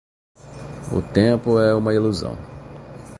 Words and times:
O 0.91 0.99
tempo 1.13 1.59
é 1.59 1.75
uma 1.75 1.93
ilusão. 1.93 2.35